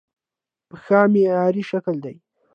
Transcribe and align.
پښه 0.69 0.99
معیاري 1.13 1.63
شکل 1.71 1.95
دی. 2.05 2.15